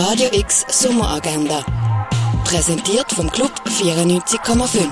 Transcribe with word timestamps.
Radio 0.00 0.28
X 0.32 0.64
Sommeragenda. 0.68 1.64
Präsentiert 2.44 3.10
vom 3.10 3.28
Club 3.32 3.50
94,5. 3.66 4.86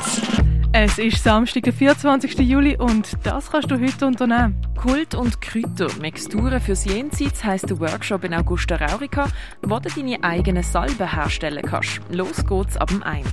Es 0.72 0.98
ist 0.98 1.22
Samstag, 1.22 1.62
der 1.62 1.72
24. 1.72 2.36
Juli 2.40 2.76
und 2.76 3.12
das 3.22 3.52
kannst 3.52 3.70
du 3.70 3.78
heute 3.80 4.04
unternehmen. 4.04 4.60
Kult 4.74 5.14
und 5.14 5.40
Kräuter, 5.40 5.86
Mixturen 6.00 6.60
fürs 6.60 6.86
Jenseits 6.86 7.44
heisst 7.44 7.70
der 7.70 7.78
Workshop 7.78 8.24
in 8.24 8.34
Augusta 8.34 8.74
Raurica, 8.74 9.28
wo 9.62 9.78
du 9.78 9.88
deine 9.88 10.24
eigenen 10.24 10.64
Salben 10.64 11.08
herstellen 11.08 11.62
kannst. 11.64 12.00
Los 12.10 12.44
geht's 12.44 12.76
ab 12.76 12.88
dem 12.88 13.04
1. 13.04 13.26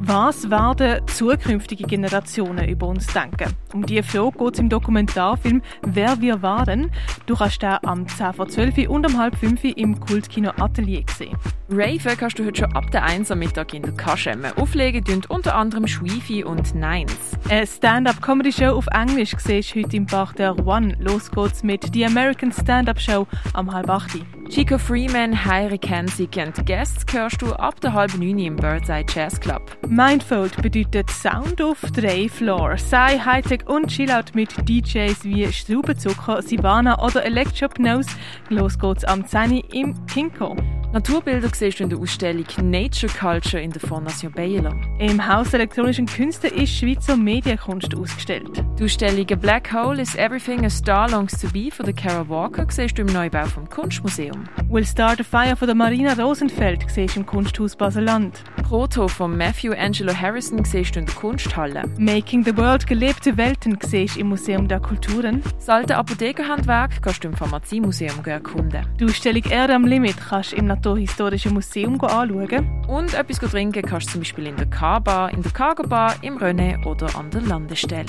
Was 0.00 0.50
werden 0.50 1.06
zukünftige 1.06 1.84
Generationen 1.84 2.68
über 2.68 2.88
uns 2.88 3.06
denken? 3.06 3.52
Um 3.72 3.84
diese 3.84 4.02
Frage 4.02 4.38
geht 4.38 4.54
es 4.54 4.60
im 4.60 4.68
Dokumentarfilm 4.68 5.62
Wer 5.82 6.20
wir 6.20 6.42
waren. 6.42 6.90
Du 7.24 7.34
kannst 7.34 7.62
den 7.62 7.78
am 7.82 8.06
10 8.06 8.34
vor 8.34 8.48
12 8.48 8.88
und 8.88 9.06
um 9.06 9.18
halb 9.18 9.36
5 9.36 9.64
im 9.64 9.98
Kultkino 9.98 10.50
Atelier 10.58 11.04
sehen. 11.16 11.36
Raven 11.68 12.16
kannst 12.16 12.38
du 12.38 12.44
heute 12.44 12.60
schon 12.60 12.76
ab 12.76 12.92
der 12.92 13.02
1 13.02 13.28
am 13.32 13.40
Mittag 13.40 13.74
in 13.74 13.82
der 13.82 13.92
Kaschemme. 13.92 14.56
Auflegen 14.56 15.04
tun 15.04 15.22
unter 15.28 15.56
anderem 15.56 15.88
Schweifi 15.88 16.44
und 16.44 16.76
Nines. 16.76 17.32
Eine 17.48 17.66
Stand-up-Comedy-Show 17.66 18.76
auf 18.76 18.86
Englisch 18.92 19.32
siehst 19.36 19.74
du 19.74 19.82
heute 19.82 19.96
im 19.96 20.06
Park 20.06 20.36
der 20.36 20.56
One. 20.64 20.96
Los 21.00 21.28
geht's 21.28 21.64
mit 21.64 21.92
The 21.92 22.06
American 22.06 22.52
Stand-up 22.52 23.00
Show 23.00 23.26
am 23.54 23.72
halb 23.72 23.90
8. 23.90 24.20
Chico 24.48 24.78
Freeman, 24.78 25.44
Heiri 25.44 25.78
Kensig 25.78 26.36
und 26.36 26.64
Guests 26.66 27.04
hörst 27.12 27.42
du 27.42 27.52
ab 27.54 27.80
der 27.80 27.94
halb 27.94 28.16
9 28.16 28.38
im 28.38 28.54
Birdseye 28.54 29.04
Jazz 29.12 29.40
Club. 29.40 29.76
Mindfold 29.88 30.62
bedeutet 30.62 31.10
Sound 31.10 31.60
auf 31.60 31.80
drei 31.92 32.28
Floor. 32.28 32.78
Sei 32.78 33.18
Hightech 33.18 33.66
und 33.66 33.88
Chillout 33.88 34.34
mit 34.34 34.54
DJs 34.68 35.24
wie 35.24 35.52
Straubenzucker, 35.52 36.42
Sivana 36.42 37.02
oder 37.04 37.24
Electropnose. 37.24 38.10
Los 38.50 38.78
geht's 38.78 39.04
am 39.04 39.26
10 39.26 39.64
im 39.72 40.06
Kinko. 40.06 40.54
Naturbilder 40.96 41.50
siehst 41.54 41.78
du 41.78 41.84
in 41.84 41.90
der 41.90 41.98
Ausstellung 41.98 42.46
Nature 42.62 43.12
Culture 43.12 43.62
in 43.62 43.70
der 43.70 43.82
Fondation 43.82 44.32
Baylor. 44.32 44.74
Im 44.98 45.28
Haus 45.28 45.52
elektronischen 45.52 46.06
Künste 46.06 46.48
ist 46.48 46.72
Schweizer 46.72 47.18
Medienkunst 47.18 47.94
ausgestellt. 47.94 48.64
Die 48.78 48.84
Ausstellung 48.84 49.26
A 49.30 49.34
Black 49.34 49.70
Hole 49.74 50.00
is 50.00 50.14
Everything 50.14 50.64
a 50.64 50.70
Star 50.70 51.10
Longs 51.10 51.38
to 51.38 51.48
Be 51.48 51.68
von 51.70 51.84
der 51.84 51.94
Kara 51.94 52.26
Walker 52.30 52.64
siehst 52.70 52.96
du 52.96 53.02
im 53.02 53.08
Neubau 53.08 53.44
vom 53.44 53.68
Kunstmuseum. 53.68 54.44
Will 54.70 54.86
Start 54.86 55.20
a 55.20 55.22
Fire 55.22 55.54
von 55.54 55.68
der 55.68 55.74
Marina 55.74 56.14
Rosenfeld 56.14 56.86
siehst 56.88 57.16
du 57.16 57.20
im 57.20 57.26
Kunsthaus 57.26 57.76
Baseland. 57.76 58.42
Proto 58.68 59.06
von 59.06 59.36
Matthew 59.36 59.74
Angelo 59.74 60.12
Harrison 60.12 60.64
siehst 60.64 60.96
du 60.96 60.98
in 60.98 61.06
der 61.06 61.14
Kunsthalle. 61.14 61.84
Making 61.98 62.44
the 62.44 62.56
World 62.56 62.84
gelebte 62.84 63.36
Welten 63.36 63.78
siehst 63.80 64.16
du 64.16 64.20
im 64.20 64.30
Museum 64.30 64.66
der 64.66 64.80
Kulturen. 64.80 65.40
Das 65.56 65.68
alte 65.68 65.96
Apothekerhandwerk 65.96 67.00
kannst 67.00 67.22
du 67.22 67.28
im 67.28 67.36
Pharmaziemuseum 67.36 68.24
erkunden. 68.24 68.84
Die 68.98 69.04
Ausstellung 69.04 69.44
Erde 69.44 69.72
am 69.72 69.84
Limit 69.84 70.16
kannst 70.16 70.50
du 70.50 70.56
im 70.56 70.66
Naturhistorischen 70.66 71.54
Museum 71.54 72.00
anschauen. 72.00 72.84
Und 72.88 73.14
etwas 73.14 73.38
trinken 73.38 73.82
kannst 73.82 74.08
du 74.08 74.12
zum 74.14 74.22
Beispiel 74.22 74.48
in 74.48 74.56
der 74.56 74.66
K-Bar, 74.66 75.30
in 75.32 75.42
der 75.42 75.52
Cargo 75.52 75.84
Bar, 75.84 76.16
im 76.22 76.36
René 76.36 76.84
oder 76.84 77.14
an 77.14 77.30
der 77.30 77.42
Landestelle. 77.42 78.06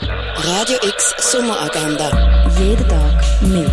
Radio 0.00 0.76
X 0.88 1.14
Sommeragenda. 1.18 2.48
Jeden 2.58 2.88
Tag 2.88 3.22
mehr. 3.42 3.70